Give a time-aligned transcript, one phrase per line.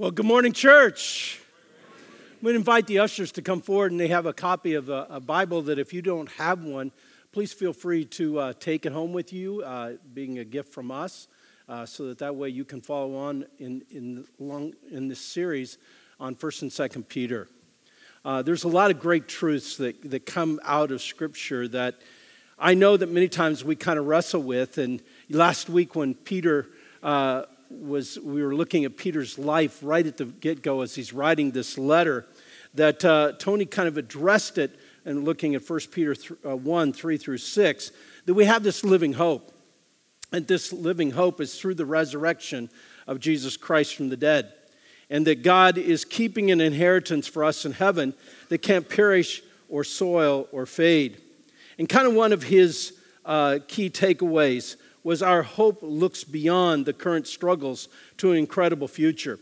[0.00, 1.42] Well, good morning, church.
[2.30, 4.88] I'm going to invite the ushers to come forward, and they have a copy of
[4.88, 6.90] a, a Bible that if you don't have one,
[7.32, 10.90] please feel free to uh, take it home with you, uh, being a gift from
[10.90, 11.28] us,
[11.68, 15.76] uh, so that that way you can follow on in, in, long, in this series
[16.18, 17.46] on 1st and 2nd Peter.
[18.24, 21.96] Uh, there's a lot of great truths that, that come out of Scripture that
[22.58, 24.78] I know that many times we kind of wrestle with.
[24.78, 26.68] And last week when Peter
[27.02, 31.12] uh, was we were looking at Peter's life right at the get go as he's
[31.12, 32.26] writing this letter,
[32.74, 37.16] that uh, Tony kind of addressed it and looking at 1 Peter uh, 1 3
[37.16, 37.92] through 6,
[38.26, 39.52] that we have this living hope.
[40.32, 42.70] And this living hope is through the resurrection
[43.06, 44.52] of Jesus Christ from the dead.
[45.08, 48.14] And that God is keeping an inheritance for us in heaven
[48.48, 51.20] that can't perish or soil or fade.
[51.78, 52.92] And kind of one of his
[53.24, 59.38] uh, key takeaways was our hope looks beyond the current struggles to an incredible future.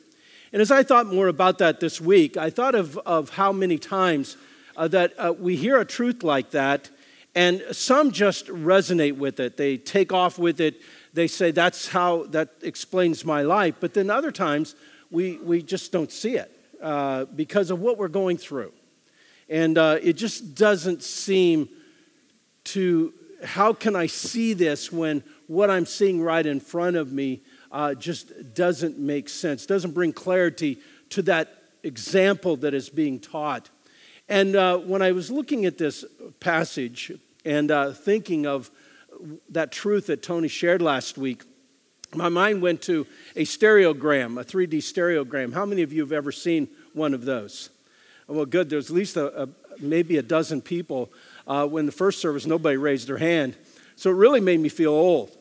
[0.52, 3.78] And as I thought more about that this week, I thought of, of how many
[3.78, 4.36] times
[4.76, 6.90] uh, that uh, we hear a truth like that,
[7.34, 9.56] and some just resonate with it.
[9.56, 10.80] They take off with it.
[11.12, 13.74] They say, that's how that explains my life.
[13.80, 14.74] But then other times,
[15.10, 16.50] we, we just don't see it
[16.82, 18.72] uh, because of what we're going through.
[19.48, 21.68] And uh, it just doesn't seem
[22.64, 23.12] to,
[23.44, 27.40] how can I see this when what I'm seeing right in front of me
[27.72, 30.78] uh, just doesn't make sense, doesn't bring clarity
[31.10, 33.70] to that example that is being taught.
[34.28, 36.04] And uh, when I was looking at this
[36.38, 37.12] passage
[37.44, 38.70] and uh, thinking of
[39.48, 41.42] that truth that Tony shared last week,
[42.14, 45.52] my mind went to a stereogram, a 3D stereogram.
[45.52, 47.70] How many of you have ever seen one of those?
[48.26, 48.68] Well, good.
[48.68, 49.48] There's at least a, a
[49.80, 51.10] maybe a dozen people.
[51.46, 53.56] Uh, when the first service, nobody raised their hand.
[53.96, 55.37] So it really made me feel old.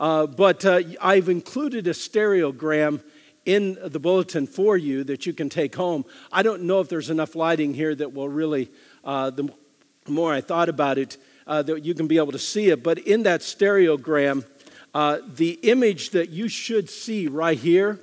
[0.00, 3.02] Uh, but uh, I've included a stereogram
[3.44, 6.06] in the bulletin for you that you can take home.
[6.32, 8.70] I don't know if there's enough lighting here that will really,
[9.04, 9.52] uh, the
[10.08, 12.82] more I thought about it, uh, that you can be able to see it.
[12.82, 14.46] But in that stereogram,
[14.94, 18.00] uh, the image that you should see right here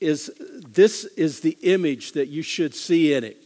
[0.00, 0.30] is
[0.68, 3.42] this is the image that you should see in it.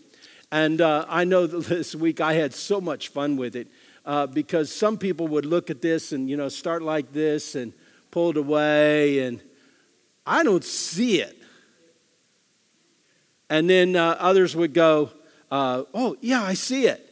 [0.50, 3.68] And I know this week I had so much fun with it
[4.08, 7.74] uh, because some people would look at this and, you know, start like this and
[8.10, 9.42] pull it away, and
[10.26, 11.36] I don't see it.
[13.50, 15.10] And then uh, others would go,
[15.50, 17.04] uh, oh, yeah, I see it.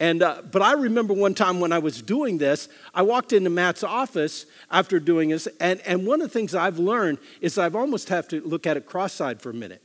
[0.00, 3.50] And, uh, but I remember one time when I was doing this, I walked into
[3.50, 7.76] Matt's office after doing this, and, and one of the things I've learned is I've
[7.76, 9.82] almost have to look at it cross-eyed for a minute.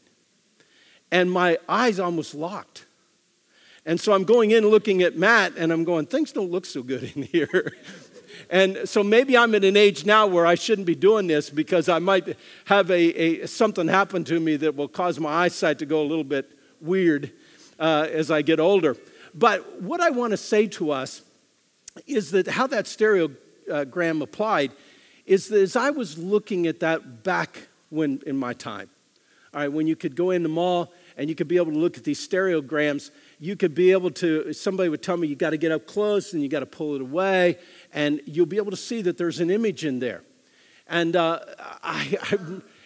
[1.11, 2.85] And my eyes almost locked.
[3.85, 6.81] And so I'm going in looking at Matt and I'm going, things don't look so
[6.81, 7.73] good in here.
[8.49, 11.87] and so maybe I'm at an age now where I shouldn't be doing this because
[11.87, 12.35] I might
[12.65, 16.07] have a, a something happen to me that will cause my eyesight to go a
[16.07, 16.49] little bit
[16.81, 17.31] weird
[17.79, 18.97] uh, as I get older.
[19.35, 21.21] But what I want to say to us
[22.07, 24.71] is that how that stereogram applied
[25.25, 28.89] is that as I was looking at that back when in my time,
[29.53, 31.77] all right, when you could go in the mall and you could be able to
[31.77, 35.51] look at these stereograms you could be able to, somebody would tell me you got
[35.51, 37.57] to get up close and you got to pull it away,
[37.93, 40.23] and you'll be able to see that there's an image in there.
[40.87, 41.39] And uh,
[41.83, 42.37] I, I,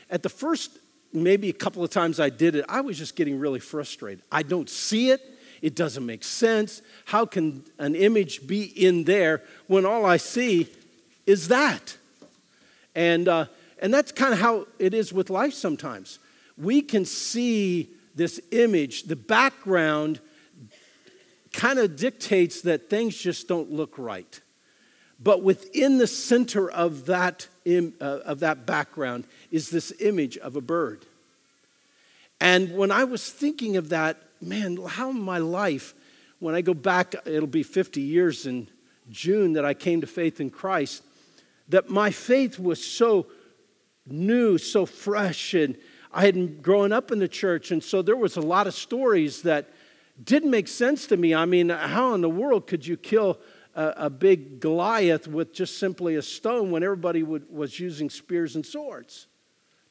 [0.10, 0.78] at the first,
[1.14, 4.24] maybe a couple of times I did it, I was just getting really frustrated.
[4.32, 5.22] I don't see it.
[5.62, 6.82] It doesn't make sense.
[7.06, 10.68] How can an image be in there when all I see
[11.26, 11.98] is that?
[12.96, 13.46] And, uh,
[13.82, 16.20] and that's kind of how it is with life sometimes.
[16.58, 20.20] We can see this image, the background
[21.54, 24.42] kind of dictates that things just don't look right.
[25.20, 30.56] But within the center of that, Im, uh, of that background is this image of
[30.56, 31.06] a bird.
[32.40, 35.94] And when I was thinking of that, man, how my life,
[36.40, 38.70] when I go back, it'll be 50 years in
[39.10, 41.04] June that I came to faith in Christ,
[41.68, 43.28] that my faith was so
[44.06, 45.76] new, so fresh, and
[46.14, 49.42] I had grown up in the church, and so there was a lot of stories
[49.44, 49.70] that
[50.24, 51.34] didn't make sense to me.
[51.34, 53.40] I mean, how in the world could you kill
[53.76, 58.56] a, a big Goliath with just simply a stone when everybody would, was using spears
[58.56, 59.28] and swords?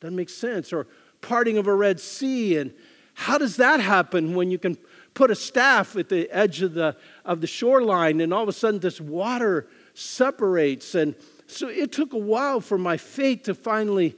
[0.00, 0.72] Doesn't make sense.
[0.72, 0.86] Or
[1.20, 2.74] parting of a Red Sea, and
[3.14, 4.76] how does that happen when you can
[5.14, 8.52] put a staff at the edge of the, of the shoreline and all of a
[8.52, 10.94] sudden this water separates?
[10.94, 11.14] And
[11.46, 14.14] so it took a while for my faith to finally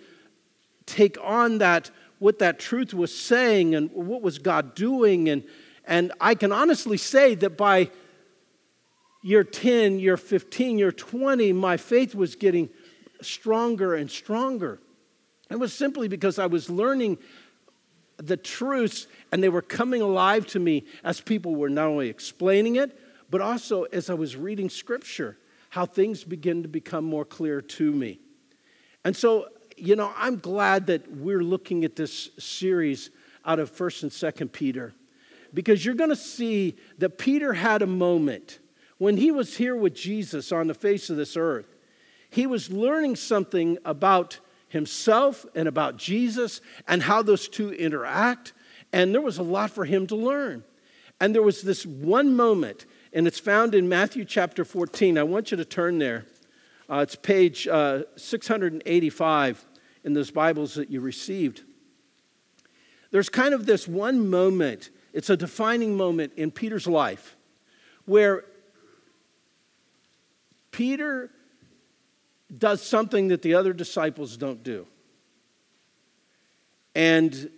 [0.87, 5.29] take on that, what that truth was saying and what was God doing.
[5.29, 5.45] And,
[5.90, 7.90] and I can honestly say that by
[9.22, 12.70] year 10, year 15, year 20, my faith was getting
[13.20, 14.78] stronger and stronger.
[15.50, 17.19] It was simply because I was learning
[18.19, 22.76] the truths and they were coming alive to me as people were not only explaining
[22.76, 22.96] it,
[23.28, 25.38] but also as I was reading scripture,
[25.70, 28.20] how things begin to become more clear to me.
[29.04, 33.10] And so, you know, I'm glad that we're looking at this series
[33.44, 34.94] out of 1st and 2nd Peter
[35.52, 38.58] because you're going to see that Peter had a moment
[38.99, 41.75] when he was here with Jesus on the face of this earth.
[42.31, 44.38] He was learning something about
[44.69, 48.52] himself and about Jesus and how those two interact.
[48.93, 50.64] And there was a lot for him to learn.
[51.20, 55.19] And there was this one moment, and it's found in Matthew chapter 14.
[55.19, 56.25] I want you to turn there.
[56.88, 59.67] Uh, it's page uh, 685
[60.05, 61.62] in those Bibles that you received.
[63.11, 67.37] There's kind of this one moment, it's a defining moment in Peter's life
[68.05, 68.45] where
[70.71, 71.31] Peter
[72.57, 74.87] does something that the other disciples don't do.
[76.95, 77.51] And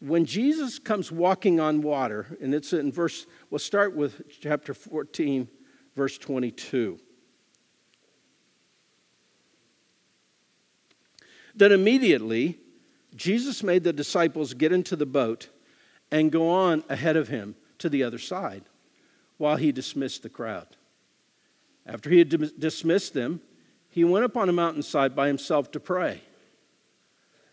[0.00, 5.48] when Jesus comes walking on water, and it's in verse, we'll start with chapter 14,
[5.96, 6.98] verse 22.
[11.54, 12.58] Then immediately,
[13.16, 15.48] Jesus made the disciples get into the boat
[16.10, 18.64] and go on ahead of him to the other side
[19.36, 20.76] while he dismissed the crowd.
[21.86, 23.40] After he had dismissed them,
[23.88, 26.22] he went up on a mountainside by himself to pray.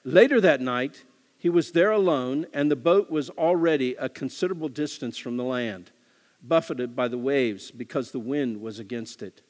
[0.04, 1.04] Later that night,
[1.38, 5.92] he was there alone, and the boat was already a considerable distance from the land,
[6.44, 9.42] buffeted by the waves because the wind was against it.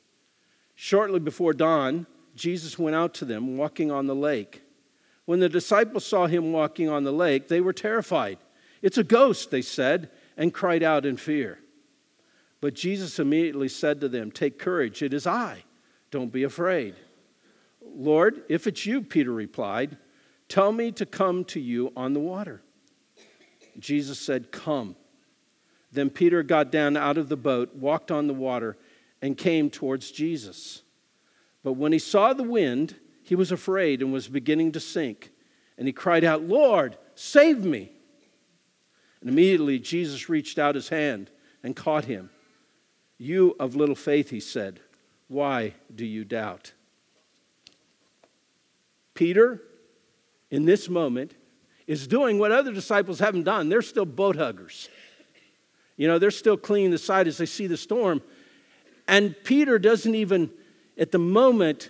[0.75, 2.05] Shortly before dawn,
[2.35, 4.61] Jesus went out to them, walking on the lake.
[5.25, 8.37] When the disciples saw him walking on the lake, they were terrified.
[8.85, 11.57] It's a ghost, they said, and cried out in fear.
[12.61, 15.63] But Jesus immediately said to them, Take courage, it is I.
[16.11, 16.93] Don't be afraid.
[17.83, 19.97] Lord, if it's you, Peter replied,
[20.49, 22.61] tell me to come to you on the water.
[23.79, 24.95] Jesus said, Come.
[25.91, 28.77] Then Peter got down out of the boat, walked on the water,
[29.19, 30.83] and came towards Jesus.
[31.63, 35.31] But when he saw the wind, he was afraid and was beginning to sink.
[35.75, 37.93] And he cried out, Lord, save me.
[39.25, 41.31] And immediately Jesus reached out his hand
[41.63, 42.29] and caught him.
[43.17, 44.79] You of little faith, he said,
[45.27, 46.73] why do you doubt?
[49.15, 49.63] Peter,
[50.51, 51.33] in this moment,
[51.87, 53.67] is doing what other disciples haven't done.
[53.67, 54.89] They're still boat huggers.
[55.97, 58.21] You know, they're still cleaning the side as they see the storm.
[59.07, 60.51] And Peter doesn't even,
[60.99, 61.89] at the moment,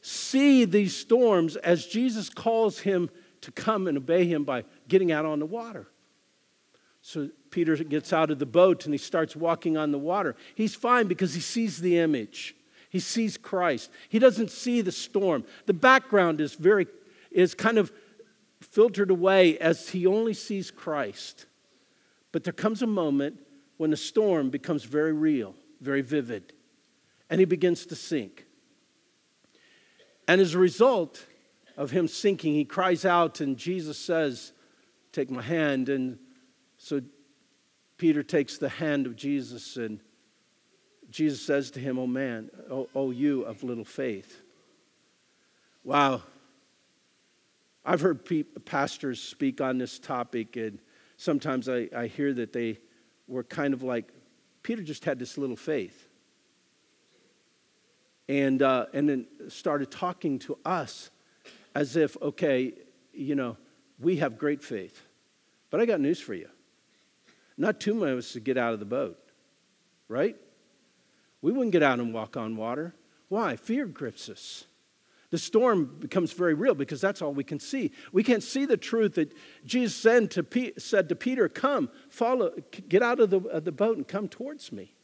[0.00, 3.10] see these storms as Jesus calls him
[3.42, 5.86] to come and obey him by getting out on the water.
[7.02, 10.36] So Peter gets out of the boat and he starts walking on the water.
[10.54, 12.54] He's fine because he sees the image.
[12.90, 13.90] He sees Christ.
[14.08, 15.44] He doesn't see the storm.
[15.66, 16.86] The background is very
[17.30, 17.92] is kind of
[18.60, 21.46] filtered away as he only sees Christ.
[22.32, 23.38] But there comes a moment
[23.76, 26.52] when the storm becomes very real, very vivid,
[27.30, 28.46] and he begins to sink.
[30.28, 31.24] And as a result
[31.76, 34.52] of him sinking, he cries out, and Jesus says,
[35.12, 35.88] Take my hand.
[35.88, 36.18] And
[36.90, 37.00] so
[37.98, 40.00] Peter takes the hand of Jesus and
[41.08, 44.42] Jesus says to him, Oh man, oh, oh you of little faith.
[45.84, 46.22] Wow.
[47.84, 50.80] I've heard pe- pastors speak on this topic, and
[51.16, 52.78] sometimes I, I hear that they
[53.28, 54.10] were kind of like,
[54.64, 56.08] Peter just had this little faith.
[58.28, 61.10] And, uh, and then started talking to us
[61.72, 62.74] as if, okay,
[63.12, 63.56] you know,
[64.00, 65.00] we have great faith.
[65.70, 66.48] But I got news for you.
[67.60, 69.18] Not too many of us to get out of the boat,
[70.08, 70.34] right?
[71.42, 72.94] We wouldn't get out and walk on water.
[73.28, 73.56] Why?
[73.56, 74.64] Fear grips us.
[75.28, 77.92] The storm becomes very real because that's all we can see.
[78.12, 79.34] We can't see the truth that
[79.66, 82.50] Jesus said to, said to Peter, Come, follow,
[82.88, 84.94] get out of the, of the boat and come towards me.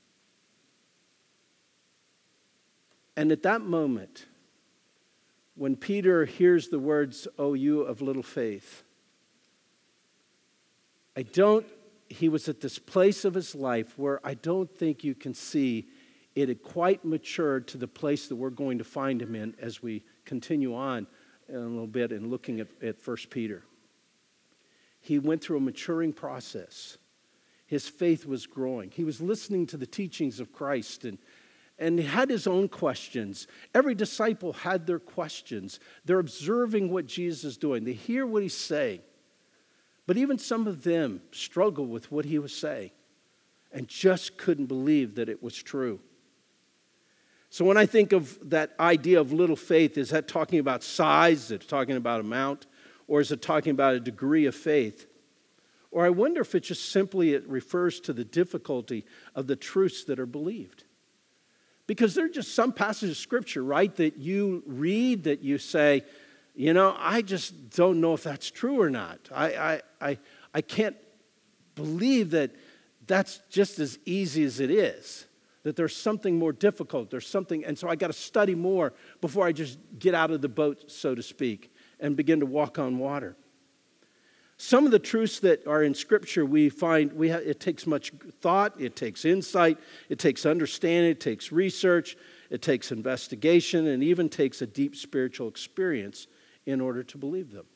[3.19, 4.25] And at that moment,
[5.57, 8.83] when Peter hears the words, Oh, you of little faith,
[11.15, 11.67] I don't,
[12.09, 15.89] he was at this place of his life where I don't think you can see
[16.35, 19.83] it had quite matured to the place that we're going to find him in as
[19.83, 21.07] we continue on
[21.49, 23.65] in a little bit and looking at, at 1 Peter.
[25.01, 26.99] He went through a maturing process.
[27.67, 28.91] His faith was growing.
[28.91, 31.19] He was listening to the teachings of Christ and,
[31.79, 33.47] and he had his own questions.
[33.75, 35.81] Every disciple had their questions.
[36.05, 39.01] They're observing what Jesus is doing, they hear what he's saying.
[40.07, 42.91] But even some of them struggle with what he was saying
[43.73, 46.01] and just couldn't believe that it was true.
[47.51, 51.45] So when I think of that idea of little faith, is that talking about size?
[51.45, 52.67] Is it talking about amount?
[53.09, 55.07] Or is it talking about a degree of faith?
[55.91, 60.05] Or I wonder if it just simply it refers to the difficulty of the truths
[60.05, 60.85] that are believed.
[61.87, 66.03] Because there are just some passages of scripture, right, that you read that you say,
[66.57, 69.21] you know, I just don't know if that's true or not.
[69.31, 70.19] I, I, I,
[70.55, 70.97] I can't
[71.75, 72.51] believe that
[73.07, 75.27] that's just as easy as it is,
[75.65, 77.11] that there's something more difficult.
[77.11, 80.41] There's something, and so I got to study more before I just get out of
[80.41, 83.37] the boat, so to speak, and begin to walk on water.
[84.57, 88.13] Some of the truths that are in Scripture, we find we ha- it takes much
[88.41, 89.77] thought, it takes insight,
[90.09, 92.17] it takes understanding, it takes research,
[92.49, 96.27] it takes investigation, and even takes a deep spiritual experience
[96.67, 97.67] in order to believe them.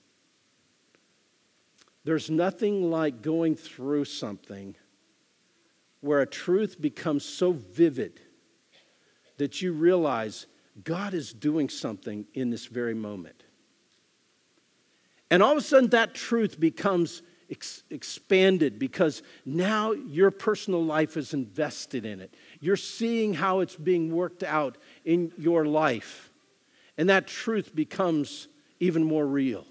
[2.04, 4.75] There's nothing like going through something
[6.00, 8.20] where a truth becomes so vivid
[9.37, 10.47] that you realize
[10.82, 13.44] God is doing something in this very moment.
[15.30, 21.16] And all of a sudden, that truth becomes ex- expanded because now your personal life
[21.16, 22.35] is invested in it.
[22.61, 26.30] You're seeing how it's being worked out in your life.
[26.97, 28.49] And that truth becomes
[28.80, 29.66] even more real.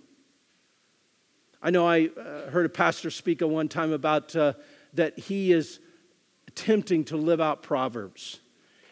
[1.61, 4.53] I know I uh, heard a pastor speak at one time about uh,
[4.93, 5.79] that he is
[6.47, 8.39] attempting to live out Proverbs.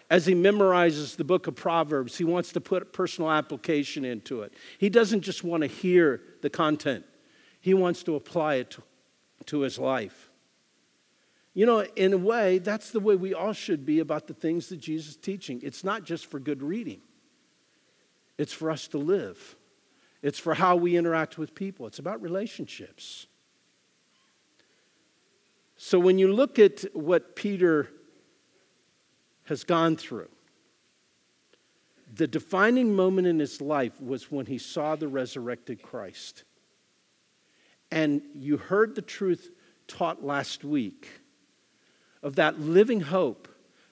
[0.09, 4.53] As he memorizes the book of Proverbs, he wants to put personal application into it.
[4.77, 7.05] He doesn't just want to hear the content,
[7.61, 8.83] he wants to apply it to,
[9.47, 10.29] to his life.
[11.53, 14.69] You know, in a way, that's the way we all should be about the things
[14.69, 15.59] that Jesus is teaching.
[15.63, 17.01] It's not just for good reading,
[18.37, 19.56] it's for us to live,
[20.27, 23.27] it's for how we interact with people, it's about relationships.
[25.77, 27.89] So when you look at what Peter
[29.47, 30.29] has gone through.
[32.13, 36.43] The defining moment in his life was when he saw the resurrected Christ.
[37.91, 39.51] And you heard the truth
[39.87, 41.09] taught last week
[42.21, 43.47] of that living hope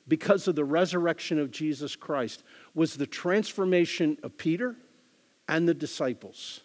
[0.08, 4.76] because of the resurrection of Jesus Christ was the transformation of Peter
[5.48, 6.62] and the disciples.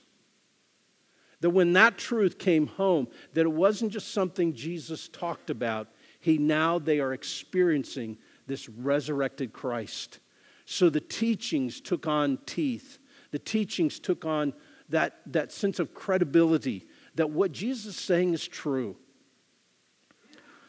[1.40, 5.88] That when that truth came home, that it wasn't just something Jesus talked about,
[6.20, 10.18] he now they are experiencing this resurrected Christ.
[10.66, 12.98] So the teachings took on teeth.
[13.30, 14.52] The teachings took on
[14.90, 18.96] that, that sense of credibility that what Jesus is saying is true.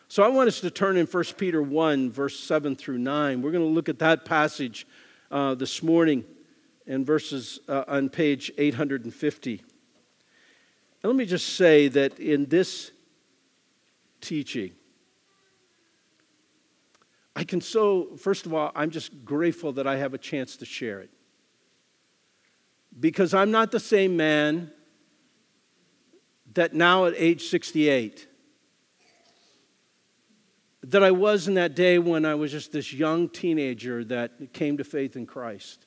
[0.07, 3.41] So I want us to turn in 1 Peter 1, verse 7 through 9.
[3.41, 4.85] We're going to look at that passage
[5.29, 6.25] uh, this morning
[6.85, 9.63] in verses uh, on page 850.
[11.03, 12.91] And let me just say that in this
[14.19, 14.71] teaching,
[17.35, 20.65] I can so, first of all, I'm just grateful that I have a chance to
[20.65, 21.09] share it.
[22.99, 24.71] Because I'm not the same man
[26.53, 28.27] that now at age 68
[30.83, 34.77] that I was in that day when I was just this young teenager that came
[34.77, 35.85] to faith in Christ.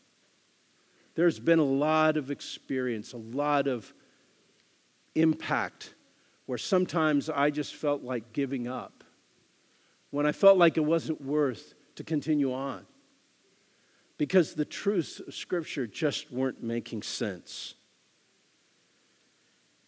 [1.14, 3.92] There's been a lot of experience, a lot of
[5.14, 5.94] impact
[6.47, 9.04] where sometimes I just felt like giving up.
[10.11, 12.87] When I felt like it wasn't worth to continue on.
[14.18, 17.75] Because the truths of Scripture just weren't making sense.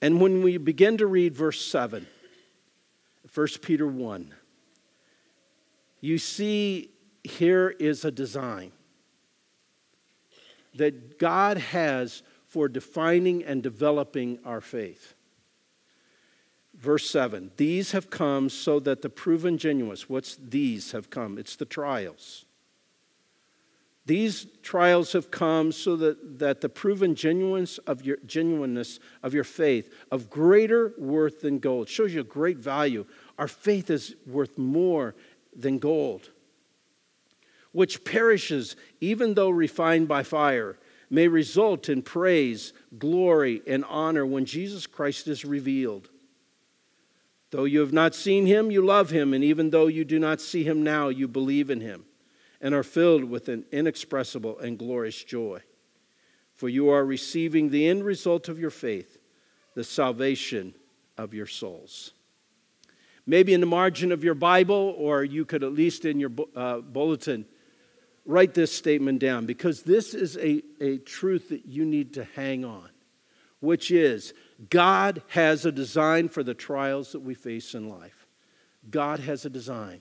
[0.01, 2.07] And when we begin to read verse 7,
[3.33, 4.35] 1 Peter 1,
[6.01, 6.91] you see
[7.25, 8.73] here is a design
[10.77, 15.15] that God has for defining and developing our faith.
[16.75, 21.39] Verse 7 These have come so that the proven genuine, what's these have come?
[21.39, 22.45] It's the trials.
[24.07, 29.43] These trials have come so that, that the proven genuineness of, your, genuineness of your
[29.43, 33.05] faith, of greater worth than gold, shows you a great value.
[33.37, 35.17] Our faith is worth more
[35.57, 36.31] than gold,
[37.77, 40.79] which perishes even though refined by fire,
[41.11, 46.09] may result in praise, glory, and honor when Jesus Christ is revealed.
[47.51, 50.41] Though you have not seen him, you love him, and even though you do not
[50.41, 52.07] see him now, you believe in him
[52.63, 55.61] and are filled with an inexpressible and glorious joy.
[56.55, 59.19] For you are receiving the end result of your faith,
[59.75, 60.75] the salvation
[61.19, 62.15] of your souls.
[63.27, 66.79] Maybe in the margin of your Bible, or you could at least in your uh,
[66.79, 67.45] bulletin,
[68.27, 72.65] write this statement down because this is a, a truth that you need to hang
[72.65, 72.89] on,
[73.61, 74.35] which is
[74.71, 78.27] God has a design for the trials that we face in life.
[78.91, 80.01] God has a design.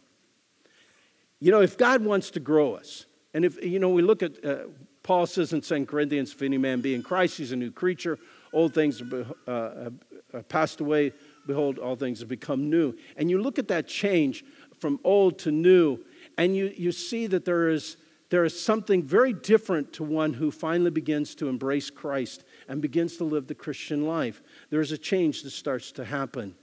[1.39, 3.05] You know, if God wants to grow us
[3.36, 4.60] And if, you know, we look at, uh,
[5.03, 8.17] Paul says in 2 Corinthians, if any man be in Christ, he's a new creature.
[8.53, 9.01] Old things
[9.46, 9.89] uh,
[10.32, 11.12] have passed away.
[11.46, 12.96] Behold, all things have become new.
[13.17, 14.46] And you look at that change
[14.79, 16.00] from old to new,
[16.38, 17.98] and you, you see that there is,
[18.29, 23.17] there is something very different to one who finally begins to embrace Christ and begins
[23.17, 24.41] to live the Christian life.
[24.70, 26.55] There is a change that starts to happen.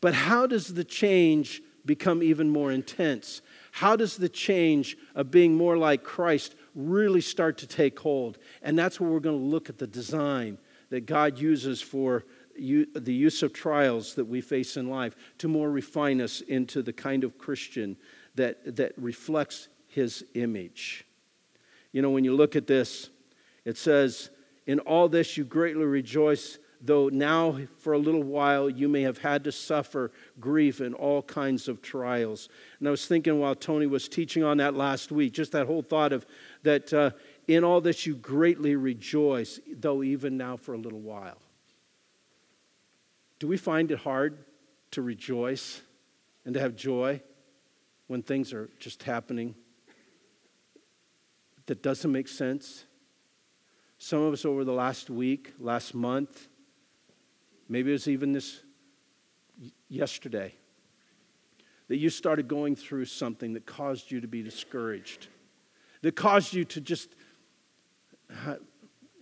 [0.00, 3.42] But how does the change become even more intense?
[3.72, 8.38] How does the change of being more like Christ really start to take hold?
[8.62, 10.58] And that's where we're going to look at the design
[10.90, 12.24] that God uses for
[12.56, 16.92] the use of trials that we face in life to more refine us into the
[16.92, 17.96] kind of Christian
[18.34, 21.04] that, that reflects his image.
[21.92, 23.10] You know, when you look at this,
[23.64, 24.30] it says,
[24.66, 29.18] In all this you greatly rejoice though now for a little while you may have
[29.18, 32.48] had to suffer grief and all kinds of trials.
[32.78, 35.82] And I was thinking while Tony was teaching on that last week, just that whole
[35.82, 36.26] thought of
[36.62, 37.10] that uh,
[37.46, 41.38] in all this you greatly rejoice, though even now for a little while.
[43.38, 44.38] Do we find it hard
[44.92, 45.82] to rejoice
[46.44, 47.20] and to have joy
[48.06, 49.54] when things are just happening
[51.70, 52.84] that doesn't make sense?
[53.96, 56.48] Some of us over the last week, last month,
[57.70, 58.62] Maybe it was even this
[59.88, 60.52] yesterday
[61.86, 65.28] that you started going through something that caused you to be discouraged,
[66.02, 67.14] that caused you to just,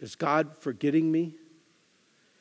[0.01, 1.35] is God forgetting me?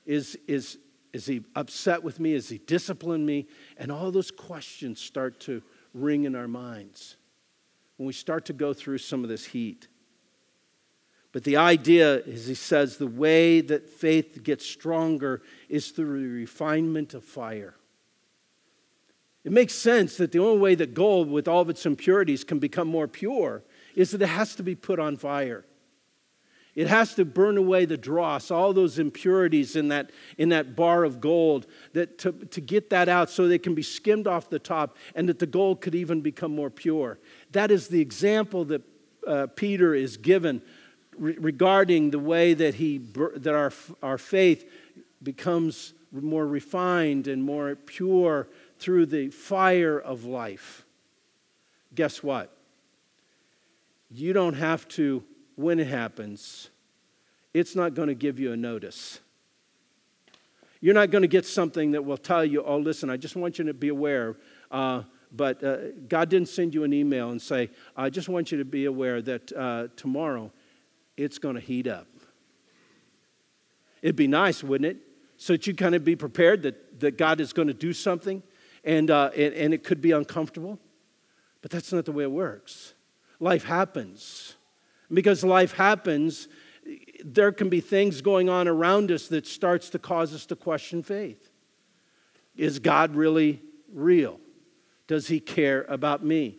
[0.06, 0.80] Is, is,
[1.12, 2.34] is he upset with me?
[2.34, 3.48] Is he disciplined me?
[3.76, 5.62] And all those questions start to
[5.94, 7.18] ring in our minds
[7.98, 9.90] when we start to go through some of this heat.
[11.38, 16.34] But the idea is, he says, the way that faith gets stronger is through the
[16.34, 17.76] refinement of fire.
[19.44, 22.58] It makes sense that the only way that gold, with all of its impurities, can
[22.58, 23.62] become more pure
[23.94, 25.64] is that it has to be put on fire.
[26.74, 31.04] It has to burn away the dross, all those impurities in that, in that bar
[31.04, 34.58] of gold, that to, to get that out so they can be skimmed off the
[34.58, 37.20] top and that the gold could even become more pure.
[37.52, 38.82] That is the example that
[39.28, 40.64] uh, Peter is given
[41.18, 43.72] regarding the way that, he, that our,
[44.04, 44.70] our faith
[45.22, 48.48] becomes more refined and more pure
[48.80, 50.86] through the fire of life.
[51.96, 52.56] Guess what?
[54.10, 55.24] You don't have to,
[55.56, 56.70] when it happens,
[57.54, 59.20] it's not going to give you a notice.
[60.80, 63.58] You're not going to get something that will tell you, oh, listen, I just want
[63.58, 64.36] you to be aware.
[64.70, 65.78] Uh, but uh,
[66.08, 69.22] God didn't send you an email and say, I just want you to be aware
[69.24, 70.52] that uh, tomorrow
[71.18, 72.08] it's going to heat up.
[74.02, 74.98] It'd be nice, wouldn't it?
[75.38, 78.42] So that you kind of be prepared that, that God is going to do something
[78.84, 80.80] and, uh, and, and it could be uncomfortable.
[81.62, 82.94] But that's not the way it works.
[83.40, 84.56] Life happens.
[85.12, 86.48] Because life happens,
[87.24, 91.04] there can be things going on around us that starts to cause us to question
[91.04, 91.50] faith.
[92.56, 93.62] Is God really
[93.94, 94.40] real?
[95.08, 96.58] Does he care about me?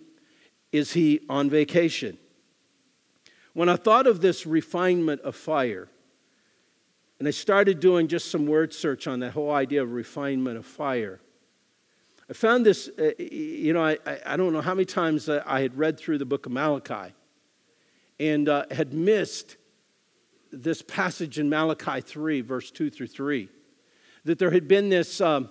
[0.73, 2.19] Is he on vacation?
[3.59, 5.89] When I thought of this refinement of fire,
[7.19, 10.65] and I started doing just some word search on that whole idea of refinement of
[10.65, 11.19] fire,
[12.31, 15.77] I found this, uh, you know, I, I don't know how many times I had
[15.77, 17.13] read through the book of Malachi
[18.21, 19.57] and uh, had missed
[20.53, 23.49] this passage in Malachi 3, verse 2 through 3.
[24.23, 25.49] That there had been this, um,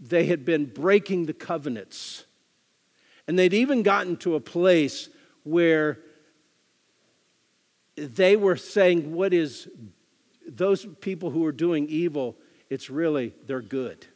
[0.00, 2.24] they had been breaking the covenants.
[3.28, 5.10] And they'd even gotten to a place
[5.42, 5.98] where
[7.96, 9.68] they were saying, What is
[10.46, 12.36] those people who are doing evil?
[12.70, 14.06] It's really, they're good.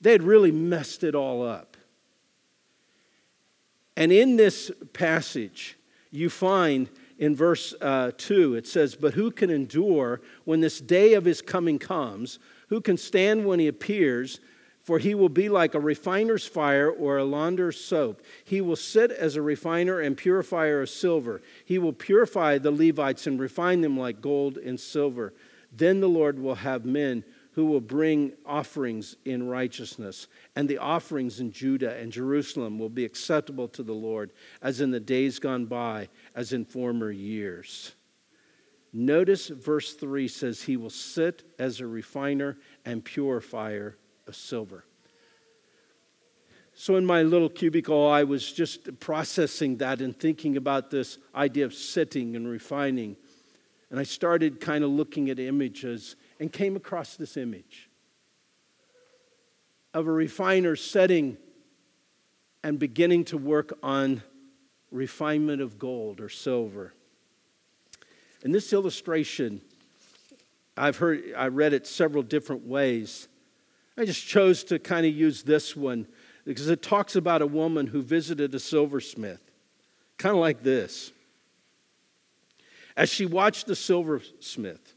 [0.00, 1.76] They had really messed it all up.
[3.96, 5.78] And in this passage,
[6.10, 11.14] you find in verse uh, 2, it says, But who can endure when this day
[11.14, 12.38] of his coming comes?
[12.68, 14.40] Who can stand when he appears?
[14.86, 18.22] For he will be like a refiner's fire or a launderer's soap.
[18.44, 21.42] He will sit as a refiner and purifier of silver.
[21.64, 25.34] He will purify the Levites and refine them like gold and silver.
[25.72, 31.40] Then the Lord will have men who will bring offerings in righteousness, and the offerings
[31.40, 34.30] in Judah and Jerusalem will be acceptable to the Lord,
[34.62, 37.96] as in the days gone by, as in former years.
[38.92, 43.96] Notice verse 3 says, He will sit as a refiner and purifier
[44.26, 44.84] of silver.
[46.74, 51.64] So, in my little cubicle, I was just processing that and thinking about this idea
[51.64, 53.16] of sitting and refining.
[53.90, 57.88] And I started kind of looking at images and came across this image
[59.94, 61.38] of a refiner setting
[62.62, 64.22] and beginning to work on
[64.90, 66.92] refinement of gold or silver.
[68.42, 69.62] In this illustration,
[70.76, 73.28] I've heard, I read it several different ways.
[73.98, 76.06] I just chose to kind of use this one
[76.44, 79.40] because it talks about a woman who visited a silversmith,
[80.18, 81.12] kind of like this.
[82.96, 84.94] As she watched the silversmith,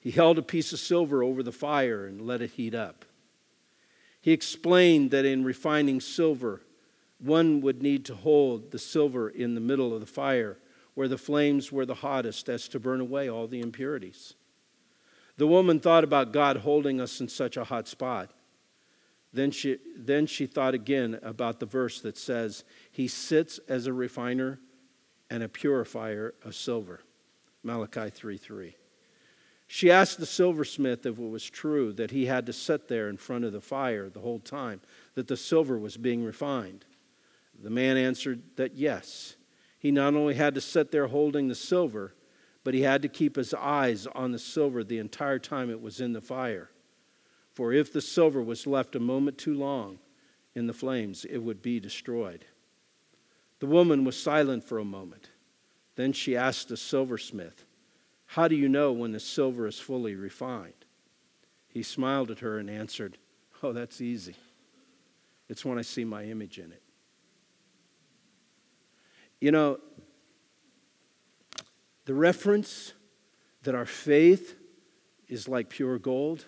[0.00, 3.04] he held a piece of silver over the fire and let it heat up.
[4.20, 6.62] He explained that in refining silver,
[7.18, 10.58] one would need to hold the silver in the middle of the fire
[10.94, 14.34] where the flames were the hottest as to burn away all the impurities.
[15.40, 18.30] The woman thought about God holding us in such a hot spot.
[19.32, 23.92] Then she, then she thought again about the verse that says, He sits as a
[23.94, 24.60] refiner
[25.30, 27.00] and a purifier of silver.
[27.62, 28.76] Malachi 3 3.
[29.66, 33.16] She asked the silversmith if it was true that he had to sit there in
[33.16, 34.82] front of the fire the whole time,
[35.14, 36.84] that the silver was being refined.
[37.58, 39.36] The man answered that yes.
[39.78, 42.12] He not only had to sit there holding the silver,
[42.62, 46.00] but he had to keep his eyes on the silver the entire time it was
[46.00, 46.70] in the fire.
[47.52, 49.98] For if the silver was left a moment too long
[50.54, 52.44] in the flames, it would be destroyed.
[53.60, 55.30] The woman was silent for a moment.
[55.96, 57.64] Then she asked the silversmith,
[58.26, 60.72] How do you know when the silver is fully refined?
[61.68, 63.18] He smiled at her and answered,
[63.62, 64.36] Oh, that's easy.
[65.48, 66.82] It's when I see my image in it.
[69.40, 69.78] You know,
[72.04, 72.92] the reference
[73.62, 74.56] that our faith
[75.28, 76.44] is like pure gold,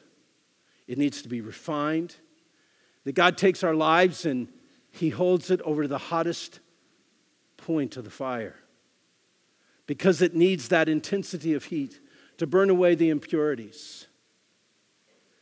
[0.86, 2.16] it needs to be refined.
[3.04, 4.48] That God takes our lives and
[4.90, 6.60] He holds it over the hottest
[7.56, 8.56] point of the fire
[9.86, 12.00] because it needs that intensity of heat
[12.38, 14.06] to burn away the impurities.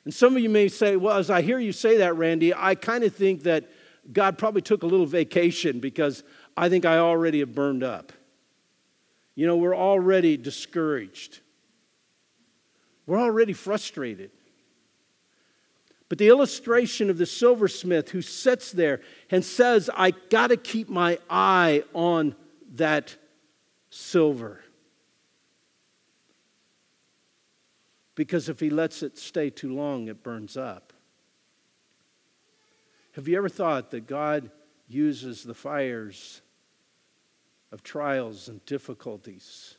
[0.05, 2.75] And some of you may say, well, as I hear you say that, Randy, I
[2.75, 3.71] kind of think that
[4.13, 6.25] God probably took a little vacation because
[6.57, 8.13] I think I already have burned up.
[9.41, 11.41] You know, we're already discouraged.
[13.07, 14.33] We're already frustrated.
[16.11, 19.01] But the illustration of the silversmith who sits there
[19.31, 22.35] and says, I got to keep my eye on
[22.75, 23.17] that
[23.89, 24.61] silver.
[28.17, 30.93] Because if he lets it stay too long, it burns up.
[33.13, 34.51] Have you ever thought that God
[34.87, 36.43] uses the fires
[37.73, 39.77] of trials and difficulties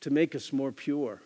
[0.00, 1.22] to make us more pure.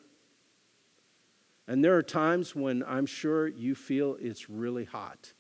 [1.66, 5.33] And there are times when I'm sure you feel it's really hot.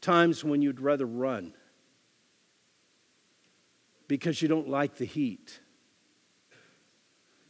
[0.00, 1.54] Times when you'd rather run
[4.08, 5.60] because you don't like the heat.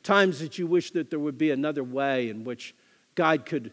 [0.03, 2.75] Times that you wish that there would be another way in which
[3.15, 3.73] God could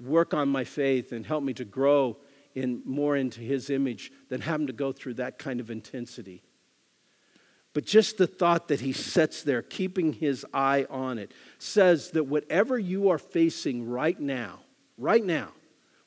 [0.00, 2.16] work on my faith and help me to grow
[2.56, 6.42] in more into his image than having to go through that kind of intensity.
[7.74, 12.24] But just the thought that he sits there, keeping his eye on it, says that
[12.24, 14.60] whatever you are facing right now,
[14.96, 15.50] right now,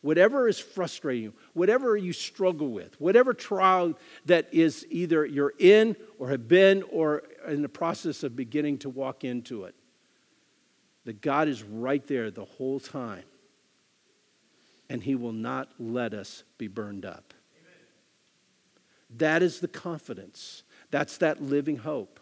[0.02, 3.94] whatever is frustrating you, whatever you struggle with, whatever trial
[4.26, 8.90] that is either you're in or have been or in the process of beginning to
[8.90, 9.76] walk into it,
[11.06, 13.24] that God is right there the whole time
[14.90, 17.34] and he will not let us be burned up.
[19.18, 20.64] That is the confidence.
[20.92, 22.20] That's that living hope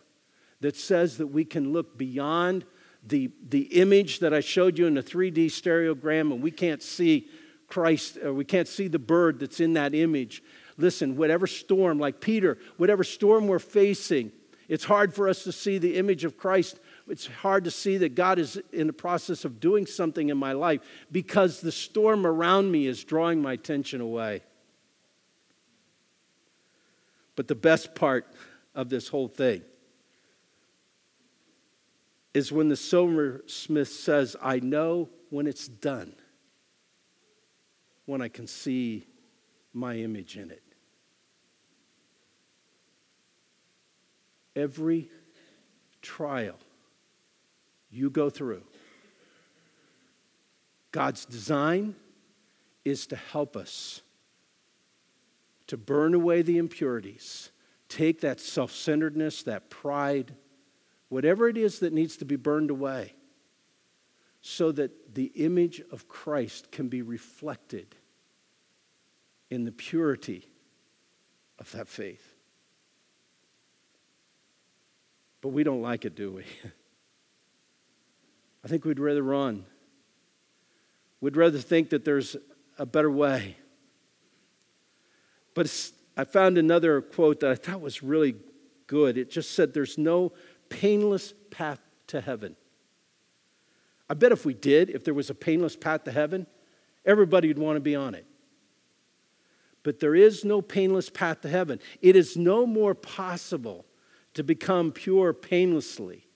[0.62, 2.66] that says that we can look beyond
[3.06, 7.30] the, the image that I showed you in the 3D stereogram and we can't see
[7.68, 10.42] Christ, or we can't see the bird that's in that image.
[10.78, 14.32] Listen, whatever storm, like Peter, whatever storm we're facing,
[14.68, 18.16] it's hard for us to see the image of Christ it's hard to see that
[18.16, 22.70] God is in the process of doing something in my life because the storm around
[22.70, 24.44] me is drawing my attention away.
[27.36, 28.28] But the best part
[28.76, 29.62] of this whole thing
[32.34, 36.14] is when the silversmith says, I know when it's done,
[38.06, 39.08] when I can see
[39.74, 40.64] my image in it.
[44.56, 45.10] Every
[46.02, 46.58] trial
[47.90, 48.64] you go through.
[50.92, 51.96] God's design
[52.86, 54.02] is to help us
[55.68, 57.52] to burn away the impurities,
[57.90, 60.34] take that self centeredness, that pride,
[61.10, 63.14] whatever it is that needs to be burned away,
[64.42, 67.96] so that the image of Christ can be reflected
[69.50, 70.48] in the purity
[71.60, 72.34] of that faith.
[75.42, 76.46] But we don't like it, do we?
[78.68, 79.64] I think we'd rather run.
[81.22, 82.36] We'd rather think that there's
[82.78, 83.56] a better way.
[85.54, 85.72] But
[86.18, 88.36] I found another quote that I thought was really
[88.86, 89.18] good.
[89.18, 90.34] It just said, There's no
[90.68, 92.58] painless path to heaven.
[94.10, 96.46] I bet if we did, if there was a painless path to heaven,
[97.06, 98.26] everybody would want to be on it.
[99.84, 101.80] But there is no painless path to heaven.
[102.02, 103.86] It is no more possible
[104.34, 106.28] to become pure painlessly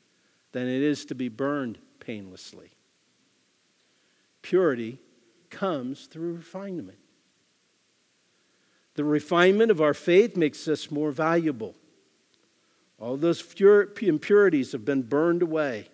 [0.54, 2.72] than it is to be burned painlessly.
[4.42, 5.00] Purity
[5.50, 6.98] comes through refinement.
[8.96, 11.76] The refinement of our faith makes us more valuable.
[13.00, 13.42] All those
[14.02, 15.88] impurities have been burned away.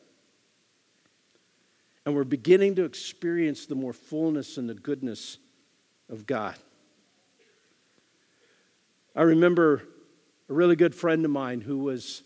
[2.06, 5.38] And we're beginning to experience the more fullness and the goodness
[6.10, 6.56] of God.
[9.16, 9.84] I remember
[10.50, 12.24] a really good friend of mine who was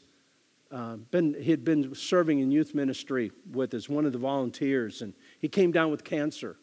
[0.71, 5.01] uh, been, he had been serving in youth ministry with as one of the volunteers,
[5.01, 6.57] and he came down with cancer.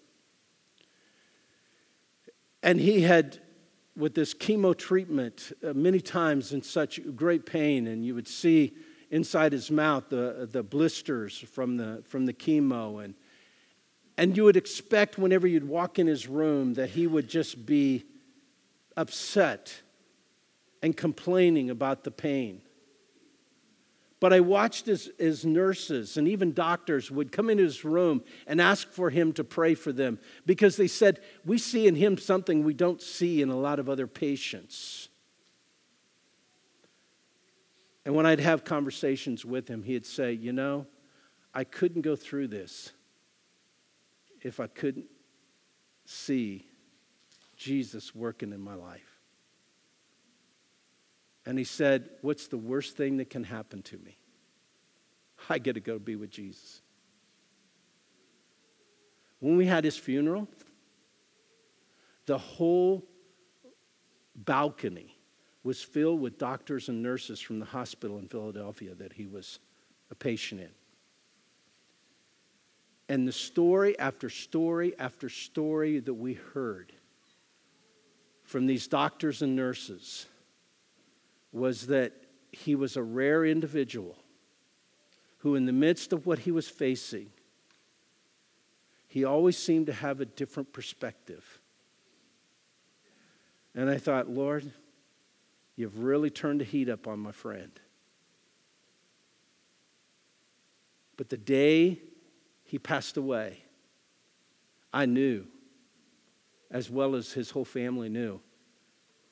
[2.63, 3.39] And he had
[3.97, 8.75] with this chemo treatment uh, many times in such great pain, and you would see
[9.11, 13.05] inside his mouth the, the blisters from the, from the chemo.
[13.05, 13.15] And,
[14.17, 18.05] and you would expect whenever you'd walk in his room that he would just be
[18.97, 19.83] upset
[20.83, 22.63] and complaining about the pain.
[24.21, 28.61] But I watched as, as nurses and even doctors would come into his room and
[28.61, 32.65] ask for him to pray for them because they said, We see in him something
[32.65, 35.09] we don't see in a lot of other patients.
[38.05, 40.87] And when I'd have conversations with him, he'd say, You know,
[41.55, 42.93] I couldn't go through this
[44.43, 45.07] if I couldn't
[46.07, 46.67] see
[47.57, 49.08] Jesus working in my life.
[51.49, 54.19] And he said, What's the worst thing that can happen to me?
[55.49, 56.83] I get to go be with Jesus.
[59.41, 60.47] When we had his funeral,
[62.27, 63.07] the whole
[64.37, 65.17] balcony
[65.63, 69.59] was filled with doctors and nurses from the hospital in Philadelphia that he was
[70.11, 70.71] a patient in.
[73.09, 76.93] And the story after story after story that we heard
[78.43, 80.27] from these doctors and nurses
[81.59, 82.13] was that
[82.53, 84.17] he was a rare individual
[85.39, 87.31] who, in the midst of what he was facing,
[89.07, 91.61] he always seemed to have a different perspective.
[93.75, 94.73] And I thought, Lord,
[95.77, 97.71] you've really turned the heat up on my friend.
[101.17, 102.01] But the day
[102.65, 103.63] he passed away,
[104.93, 105.47] I knew,
[106.71, 108.41] as well as his whole family knew,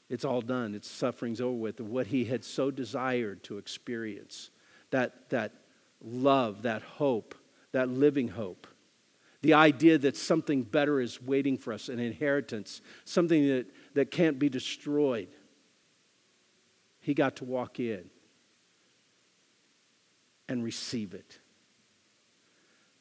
[0.08, 0.74] it's all done.
[0.74, 1.80] It's suffering's over with.
[1.80, 4.50] What he had so desired to experience
[4.90, 5.52] that, that
[6.00, 7.34] love, that hope,
[7.72, 8.66] that living hope.
[9.42, 14.38] The idea that something better is waiting for us, an inheritance, something that, that can't
[14.38, 15.28] be destroyed.
[17.00, 18.10] He got to walk in
[20.48, 21.38] and receive it.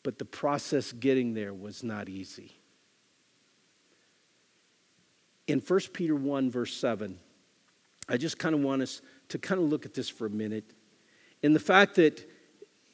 [0.03, 2.59] But the process getting there was not easy
[5.47, 7.19] in 1 Peter 1, verse 7,
[8.07, 10.73] I just kind of want us to kind of look at this for a minute.
[11.41, 12.27] In the fact that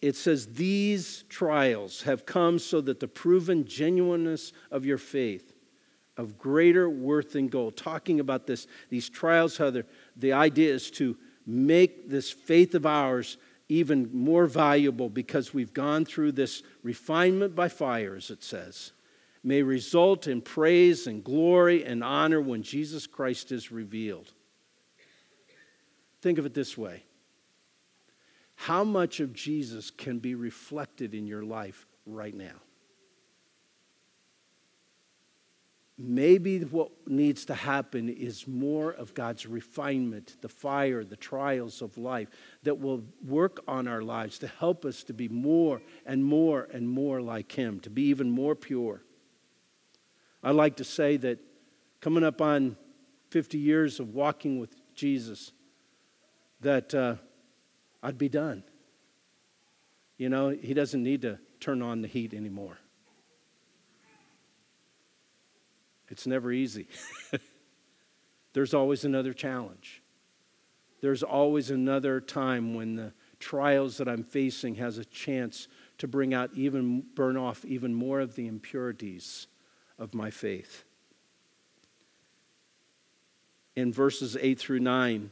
[0.02, 5.54] it says, These trials have come so that the proven genuineness of your faith,
[6.18, 7.78] of greater worth than gold.
[7.78, 9.72] Talking about this, these trials, how
[10.16, 13.38] the idea is to make this faith of ours
[13.70, 18.92] even more valuable because we've gone through this refinement by fire, as it says
[19.43, 24.32] may result in praise and glory and honor when Jesus Christ is revealed.
[26.21, 27.04] Think of it this way
[28.56, 32.62] How much of Jesus can be reflected in your life right now?
[36.04, 41.95] Maybe what needs to happen is more of God's refinement, the fire, the trials of
[41.95, 42.30] life
[42.63, 46.89] that will work on our lives to help us to be more and more and
[46.89, 49.04] more like Him, to be even more pure.
[50.43, 51.39] I like to say that
[51.99, 52.75] coming up on
[53.30, 55.51] 50 years of walking with Jesus,
[56.62, 57.15] that uh,
[58.01, 58.63] I'd be done.
[60.17, 62.77] You know, he doesn't need to turn on the heat anymore.
[66.10, 66.88] It's never easy.
[68.54, 70.01] There's always another challenge.
[71.01, 75.67] There's always another time when the trials that I'm facing has a chance
[75.99, 79.47] to bring out even burn off even more of the impurities
[80.02, 80.84] of my faith.
[83.76, 85.30] In verses 8 through 9,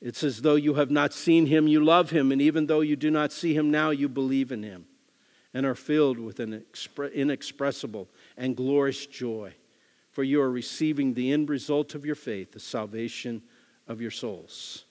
[0.00, 2.96] it says, Though you have not seen him, you love him, and even though you
[2.96, 4.86] do not see him now, you believe in him
[5.54, 6.64] and are filled with an
[7.14, 9.54] inexpressible and glorious joy.
[10.10, 13.40] for you are receiving the end result of your faith, the salvation
[13.86, 14.84] of your souls.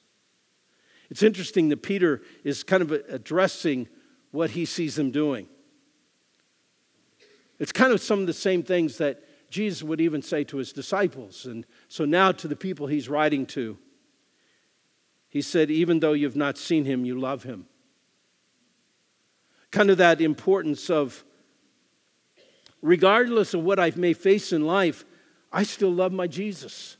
[1.09, 3.89] It's interesting that Peter is kind of addressing
[4.31, 5.49] what he sees them doing.
[7.59, 10.73] It's kind of some of the same things that Jesus would even say to his
[10.73, 11.45] disciples.
[11.45, 13.77] And so now to the people he's writing to,
[15.29, 17.65] he said, Even though you've not seen him, you love him.
[19.71, 21.23] Kind of that importance of,
[22.81, 25.05] regardless of what I may face in life,
[25.51, 26.97] I still love my Jesus.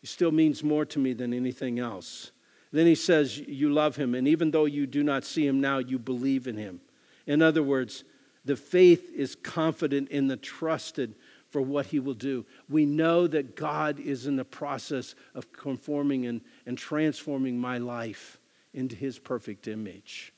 [0.00, 2.32] He still means more to me than anything else.
[2.72, 5.78] Then he says, You love him, and even though you do not see him now,
[5.78, 6.80] you believe in him.
[7.26, 8.04] In other words,
[8.46, 11.14] the faith is confident in the trusted
[11.50, 12.46] for what he will do.
[12.68, 18.38] We know that God is in the process of conforming and, and transforming my life
[18.72, 20.32] into his perfect image.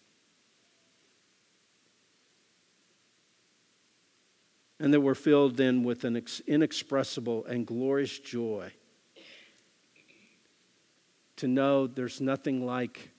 [4.80, 8.72] And that we're filled then with an inexpressible and glorious joy
[11.36, 13.10] to know there's nothing like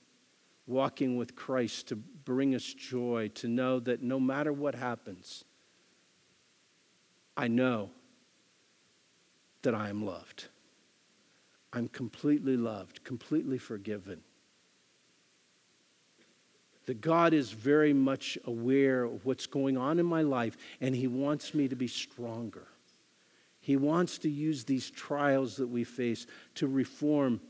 [0.70, 5.44] walking with Christ to bring us joy, to know that no matter what happens,
[7.36, 7.90] I know
[9.64, 10.46] that I am loved.
[11.74, 14.22] I'm completely loved, completely forgiven.
[16.86, 21.08] That God is very much aware of what's going on in my life, and He
[21.08, 22.68] wants me to be stronger.
[23.60, 27.42] He wants to use these trials that we face to reform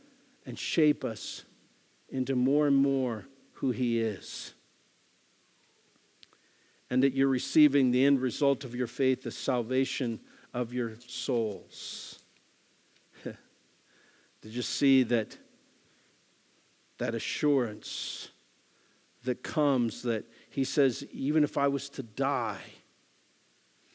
[0.45, 1.43] and shape us
[2.11, 4.53] into more and more who He is.
[6.89, 10.19] And that you're receiving the end result of your faith, the salvation
[10.53, 12.19] of your souls.
[13.23, 13.35] Did
[14.53, 15.37] you see that,
[16.97, 18.29] that assurance
[19.23, 22.61] that comes that He says, even if I was to die,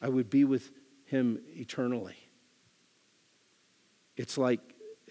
[0.01, 0.71] I would be with
[1.05, 2.17] Him eternally?
[4.15, 4.61] It's like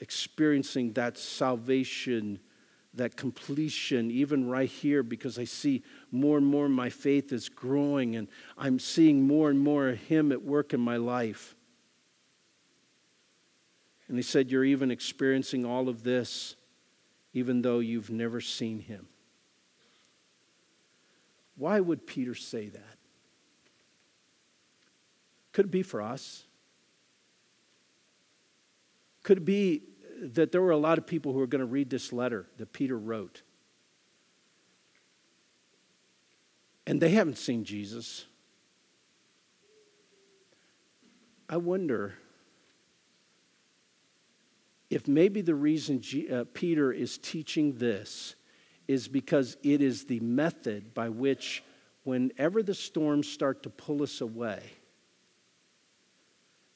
[0.00, 2.40] experiencing that salvation,
[2.96, 8.16] that completion, even right here, because I see more and more my faith is growing
[8.16, 11.56] and I'm seeing more and more of Him at work in my life.
[14.08, 16.56] And he said, You're even experiencing all of this
[17.34, 19.08] even though you've never seen Him.
[21.56, 22.98] Why would Peter say that?
[25.52, 26.44] Could it be for us?
[29.24, 29.82] Could it be
[30.32, 32.72] that there were a lot of people who were going to read this letter that
[32.72, 33.42] Peter wrote?
[36.86, 38.26] And they haven't seen Jesus.
[41.48, 42.14] I wonder
[44.90, 48.34] if maybe the reason G, uh, Peter is teaching this
[48.86, 51.64] is because it is the method by which,
[52.04, 54.62] whenever the storms start to pull us away,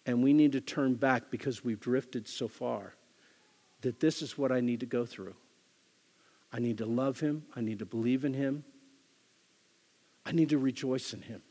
[0.07, 2.95] and we need to turn back because we've drifted so far,
[3.83, 5.35] that this is what I need to go through.
[6.53, 8.65] I need to love him, I need to believe in him,
[10.25, 11.43] I need to rejoice in him.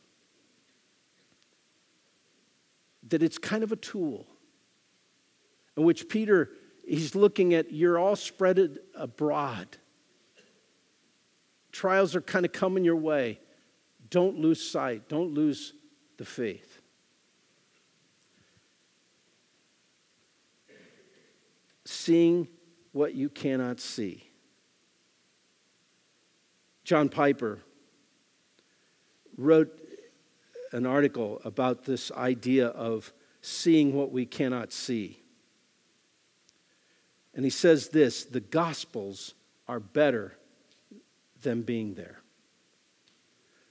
[3.09, 4.25] That it's kind of a tool
[5.77, 6.49] in which Peter,
[6.85, 9.77] he's looking at, you're all spread abroad.
[11.71, 13.39] Trials are kind of coming your way.
[14.09, 15.73] Don't lose sight, don't lose
[16.17, 16.66] the faith.
[21.87, 22.47] Seeing
[22.91, 24.29] what you cannot see.
[26.83, 27.59] John Piper
[29.37, 29.77] wrote
[30.71, 35.21] an article about this idea of seeing what we cannot see.
[37.33, 39.33] And he says this the Gospels
[39.67, 40.37] are better
[41.41, 42.21] than being there.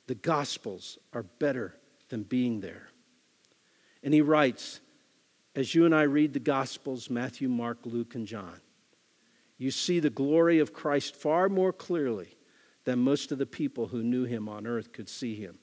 [0.06, 1.74] The Gospels are better
[2.08, 2.88] than being there.
[4.02, 4.80] And he writes,
[5.56, 8.60] as you and I read the Gospels Matthew, Mark, Luke, and John,
[9.56, 12.36] you see the glory of Christ far more clearly
[12.84, 15.58] than most of the people who knew him on earth could see him.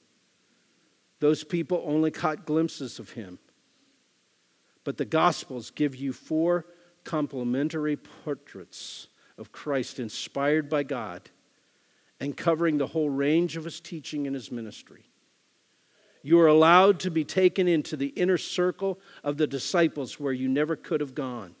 [1.20, 3.38] Those people only caught glimpses of him.
[4.82, 6.66] But the Gospels give you four
[7.04, 9.06] complementary portraits
[9.38, 11.30] of Christ inspired by God
[12.18, 15.06] and covering the whole range of his teaching and his ministry.
[16.26, 20.48] You are allowed to be taken into the inner circle of the disciples where you
[20.48, 21.54] never could have gone.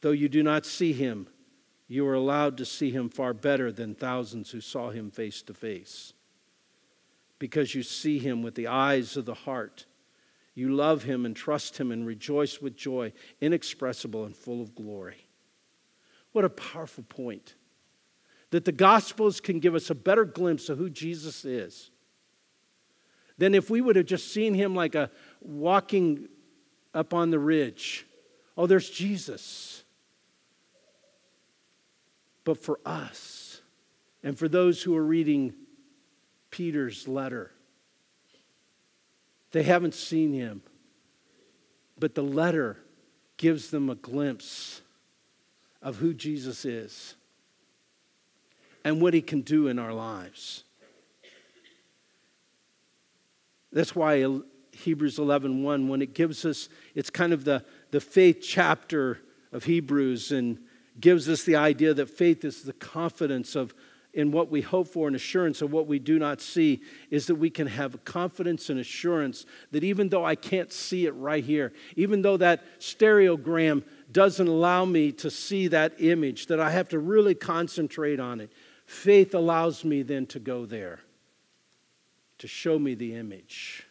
[0.00, 1.28] Though you do not see him,
[1.86, 5.54] you are allowed to see him far better than thousands who saw him face to
[5.54, 6.14] face.
[7.38, 9.86] Because you see him with the eyes of the heart.
[10.56, 15.28] You love him and trust him and rejoice with joy, inexpressible and full of glory.
[16.32, 17.54] What a powerful point.
[18.50, 21.92] That the Gospels can give us a better glimpse of who Jesus is
[23.38, 25.10] than if we would have just seen him like a
[25.40, 26.28] walking
[26.94, 28.06] up on the ridge.
[28.56, 29.84] Oh, there's Jesus.
[32.44, 33.60] But for us,
[34.22, 35.54] and for those who are reading
[36.50, 37.52] Peter's letter,
[39.52, 40.62] they haven't seen him,
[41.98, 42.78] but the letter
[43.36, 44.80] gives them a glimpse
[45.82, 47.14] of who Jesus is
[48.84, 50.64] and what he can do in our lives.
[53.76, 54.26] That's why
[54.72, 59.20] Hebrews 11 1, when it gives us, it's kind of the, the faith chapter
[59.52, 60.58] of Hebrews and
[60.98, 63.74] gives us the idea that faith is the confidence of
[64.14, 67.34] in what we hope for and assurance of what we do not see is that
[67.34, 71.74] we can have confidence and assurance that even though I can't see it right here,
[71.96, 76.98] even though that stereogram doesn't allow me to see that image, that I have to
[76.98, 78.50] really concentrate on it,
[78.86, 81.00] faith allows me then to go there
[82.38, 83.86] to show me the image.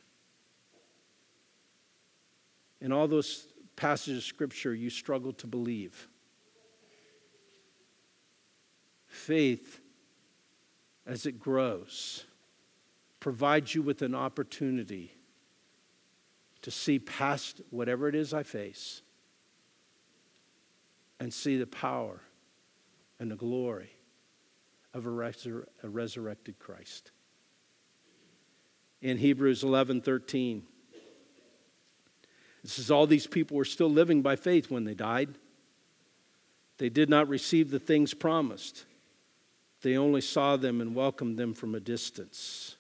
[2.82, 6.08] In all those passages of scripture, you struggle to believe.
[9.08, 9.80] Faith,
[11.06, 12.26] as it grows,
[13.20, 15.12] provides you with an opportunity
[16.62, 19.02] to see past whatever it is I face
[21.20, 22.22] and see the power
[23.20, 23.92] and the glory
[24.94, 27.12] of a, resur- a resurrected Christ
[29.06, 30.64] in Hebrews 11 13.
[32.64, 35.30] It says, All these people were still living by faith when they died.
[36.80, 38.86] They did not receive the things promised,
[39.84, 42.78] they only saw them and welcomed them from a distance,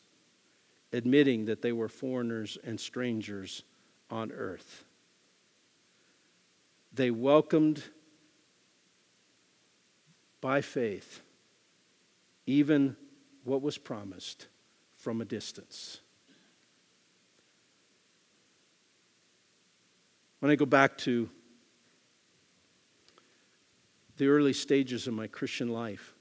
[0.92, 3.62] admitting that they were foreigners and strangers
[4.10, 4.84] on earth.
[6.92, 7.84] They welcomed
[10.42, 11.22] by faith
[12.48, 12.96] even
[13.44, 14.48] what was promised
[14.96, 16.00] from a distance.
[20.46, 21.28] When I go back to
[24.18, 26.14] the early stages of my Christian life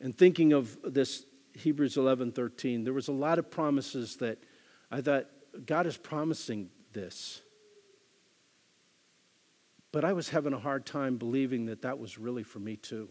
[0.00, 4.38] and thinking of this Hebrews 11 13, there was a lot of promises that
[4.90, 5.26] I thought,
[5.66, 7.42] God is promising this.
[9.92, 13.10] But I was having a hard time believing that that was really for me too.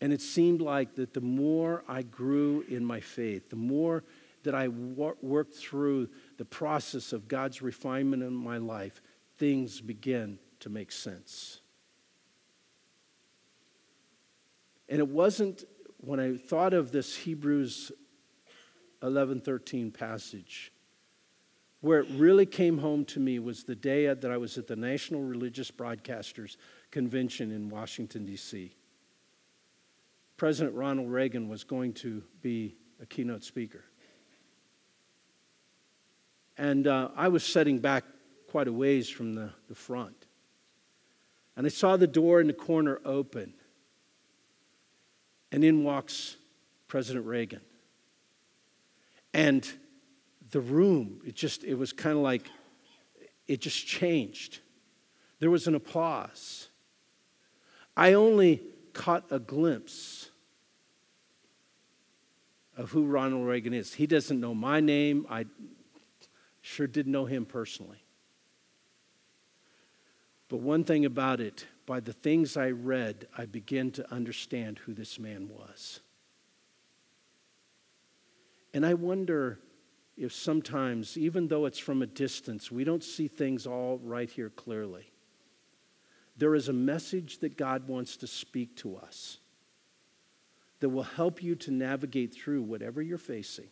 [0.00, 4.02] And it seemed like that the more I grew in my faith, the more
[4.44, 6.08] that I worked through
[6.42, 9.00] the process of God's refinement in my life,
[9.38, 11.60] things begin to make sense.
[14.88, 15.62] And it wasn't
[15.98, 17.92] when I thought of this Hebrews
[19.02, 20.72] 11:13 passage
[21.80, 24.74] where it really came home to me was the day that I was at the
[24.74, 26.56] National Religious Broadcasters
[26.90, 28.74] Convention in Washington D.C.
[30.36, 33.84] President Ronald Reagan was going to be a keynote speaker.
[36.56, 38.04] And uh, I was sitting back
[38.48, 40.26] quite a ways from the, the front.
[41.56, 43.54] And I saw the door in the corner open.
[45.50, 46.36] And in walks
[46.88, 47.60] President Reagan.
[49.34, 49.70] And
[50.50, 52.50] the room, it just, it was kind of like,
[53.46, 54.60] it just changed.
[55.40, 56.68] There was an applause.
[57.96, 60.30] I only caught a glimpse
[62.76, 63.94] of who Ronald Reagan is.
[63.94, 65.26] He doesn't know my name.
[65.28, 65.46] I
[66.62, 68.02] Sure didn't know him personally.
[70.48, 74.94] But one thing about it, by the things I read, I began to understand who
[74.94, 76.00] this man was.
[78.72, 79.58] And I wonder
[80.16, 84.50] if sometimes, even though it's from a distance, we don't see things all right here
[84.50, 85.10] clearly.
[86.36, 89.38] There is a message that God wants to speak to us
[90.80, 93.68] that will help you to navigate through whatever you're facing.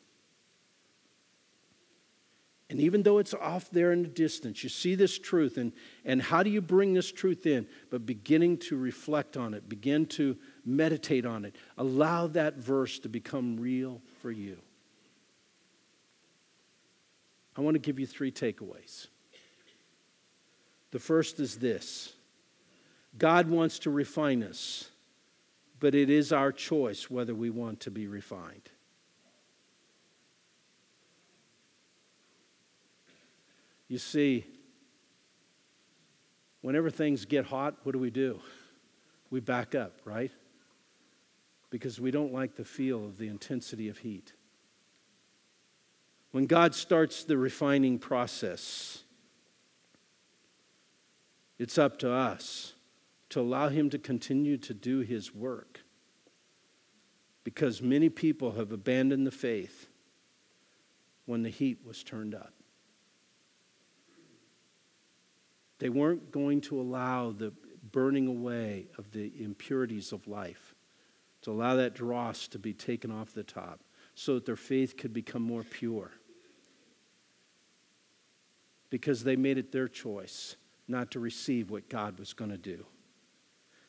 [2.70, 5.58] And even though it's off there in the distance, you see this truth.
[5.58, 5.72] And,
[6.04, 7.66] and how do you bring this truth in?
[7.90, 11.56] But beginning to reflect on it, begin to meditate on it.
[11.76, 14.56] Allow that verse to become real for you.
[17.56, 19.08] I want to give you three takeaways.
[20.92, 22.14] The first is this
[23.18, 24.90] God wants to refine us,
[25.80, 28.69] but it is our choice whether we want to be refined.
[33.90, 34.46] You see,
[36.60, 38.38] whenever things get hot, what do we do?
[39.30, 40.30] We back up, right?
[41.70, 44.32] Because we don't like the feel of the intensity of heat.
[46.30, 49.02] When God starts the refining process,
[51.58, 52.74] it's up to us
[53.30, 55.80] to allow Him to continue to do His work.
[57.42, 59.88] Because many people have abandoned the faith
[61.26, 62.52] when the heat was turned up.
[65.80, 67.52] They weren't going to allow the
[67.90, 70.74] burning away of the impurities of life,
[71.42, 73.80] to allow that dross to be taken off the top
[74.14, 76.12] so that their faith could become more pure.
[78.90, 80.56] Because they made it their choice
[80.86, 82.84] not to receive what God was going to do.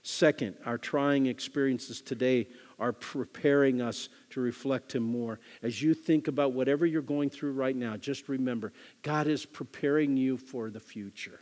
[0.03, 2.47] Second, our trying experiences today
[2.79, 5.39] are preparing us to reflect Him more.
[5.61, 8.73] As you think about whatever you're going through right now, just remember
[9.03, 11.41] God is preparing you for the future,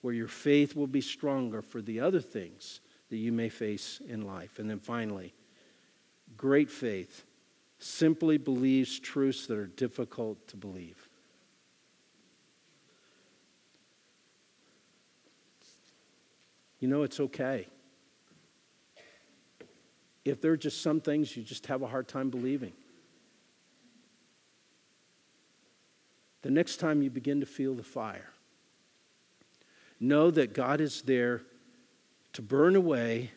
[0.00, 2.80] where your faith will be stronger for the other things
[3.10, 4.58] that you may face in life.
[4.58, 5.34] And then finally,
[6.36, 7.24] great faith
[7.78, 11.08] simply believes truths that are difficult to believe.
[16.80, 17.68] you know it's okay.
[20.24, 22.72] If there are just some things you just have a hard time believing,
[26.42, 28.30] the next time you begin to feel the fire,
[30.00, 31.42] know that God is there
[32.32, 33.30] to burn away.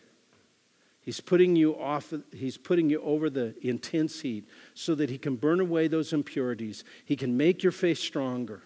[1.02, 5.36] He's putting you off, he's putting you over the intense heat so that he can
[5.36, 6.86] burn away those impurities.
[7.04, 8.64] He can make your faith stronger.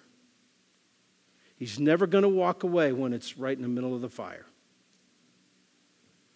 [1.57, 4.45] He's never going to walk away when it's right in the middle of the fire.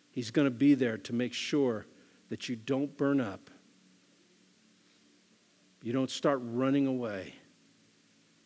[0.10, 1.86] He's going to be there to make sure
[2.30, 3.52] that you don't burn up.
[5.84, 7.36] You don't start running away.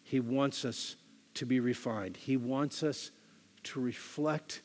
[0.03, 0.97] He wants us
[1.35, 2.17] to be refined.
[2.17, 3.11] He wants us
[3.63, 4.61] to reflect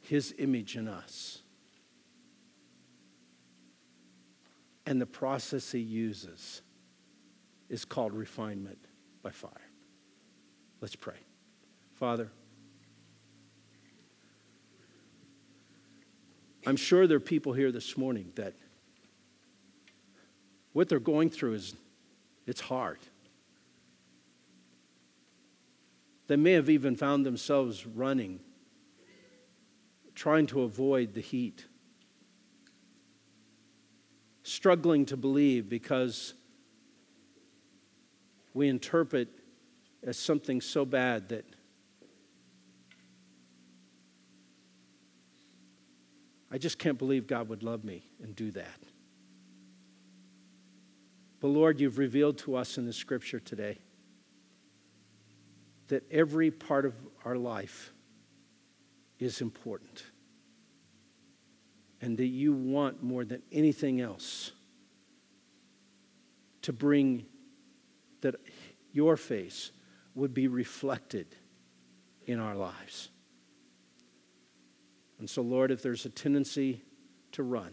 [0.00, 1.42] His image in us.
[4.86, 6.62] And the process He uses
[7.68, 8.78] is called refinement
[9.22, 9.52] by fire.
[10.80, 11.16] Let's pray.
[11.94, 12.30] Father,
[16.66, 18.54] I'm sure there are people here this morning that
[20.72, 21.74] what they're going through is
[22.46, 22.98] it's hard.
[26.28, 28.40] They may have even found themselves running,
[30.14, 31.66] trying to avoid the heat,
[34.42, 36.34] struggling to believe because
[38.52, 39.28] we interpret
[40.02, 41.46] as something so bad that
[46.50, 48.80] I just can't believe God would love me and do that.
[51.40, 53.78] But Lord, you've revealed to us in the scripture today
[55.88, 57.92] that every part of our life
[59.18, 60.04] is important.
[62.00, 64.52] And that you want more than anything else
[66.62, 67.26] to bring
[68.20, 68.36] that
[68.92, 69.72] your face
[70.14, 71.26] would be reflected
[72.26, 73.08] in our lives.
[75.18, 76.82] And so, Lord, if there's a tendency
[77.32, 77.72] to run,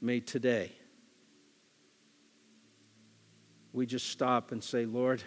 [0.00, 0.72] may today
[3.72, 5.22] we just stop and say, Lord,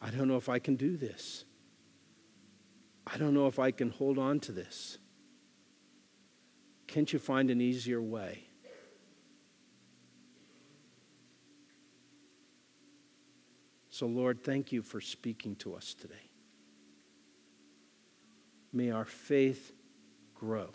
[0.00, 1.44] I don't know if I can do this.
[3.06, 4.98] I don't know if I can hold on to this.
[6.86, 8.44] Can't you find an easier way?
[13.90, 16.30] So, Lord, thank you for speaking to us today.
[18.72, 19.72] May our faith
[20.34, 20.68] grow.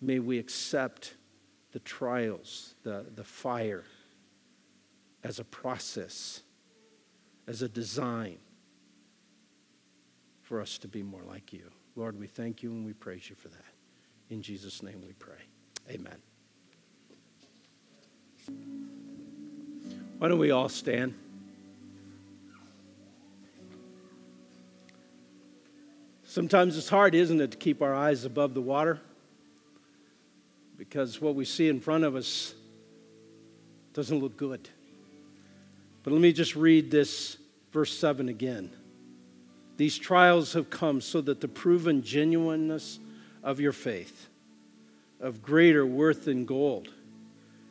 [0.00, 1.14] May we accept
[1.72, 3.84] the trials, the, the fire,
[5.26, 6.42] as a process,
[7.48, 8.38] as a design
[10.42, 11.68] for us to be more like you.
[11.96, 13.64] Lord, we thank you and we praise you for that.
[14.30, 15.34] In Jesus' name we pray.
[15.90, 16.16] Amen.
[20.18, 21.12] Why don't we all stand?
[26.22, 29.00] Sometimes it's hard, isn't it, to keep our eyes above the water?
[30.76, 32.54] Because what we see in front of us
[33.92, 34.68] doesn't look good.
[36.06, 37.36] But let me just read this
[37.72, 38.70] verse 7 again.
[39.76, 43.00] These trials have come so that the proven genuineness
[43.42, 44.28] of your faith,
[45.18, 46.90] of greater worth than gold,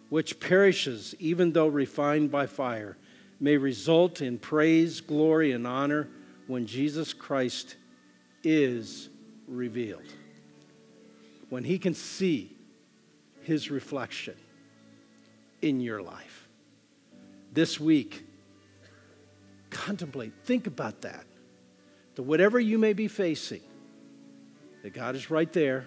[0.09, 2.97] which perishes even though refined by fire,
[3.39, 6.09] may result in praise, glory, and honor
[6.47, 7.77] when Jesus Christ
[8.43, 9.07] is
[9.47, 10.13] revealed.
[11.47, 12.51] When he can see
[13.43, 14.35] his reflection
[15.61, 16.49] in your life.
[17.53, 18.24] This week,
[19.75, 21.25] contemplate, think about that.
[22.15, 23.61] That whatever you may be facing,
[24.83, 25.85] that God is right there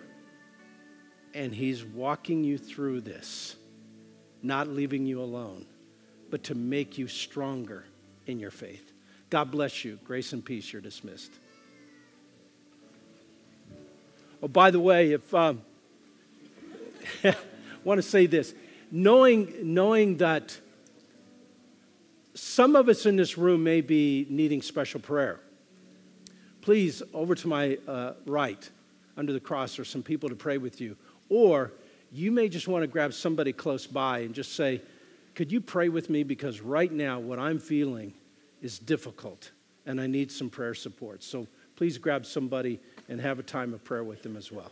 [1.33, 3.57] and he's walking you through this,
[4.43, 5.65] not leaving you alone,
[6.31, 7.85] but to make you stronger
[8.27, 8.93] in your faith.
[9.31, 9.99] God bless you.
[10.05, 10.73] Grace and peace.
[10.73, 11.33] You're dismissed.
[14.43, 15.63] Oh, by the way, if um,
[17.85, 18.55] want to say this
[18.91, 20.59] knowing, knowing that
[22.39, 25.41] some of us in this room may be needing special prayer.
[26.61, 28.71] Please, over to my uh, right,
[29.17, 30.97] under the cross, are some people to pray with you.
[31.29, 31.73] Or
[32.13, 34.81] you may just want to grab somebody close by and just say,
[35.35, 36.23] Could you pray with me?
[36.23, 38.15] Because right now, what I'm feeling
[38.63, 39.51] is difficult
[39.85, 41.25] and I need some prayer support.
[41.25, 42.79] So please grab somebody
[43.09, 44.71] and have a time of prayer with them as well.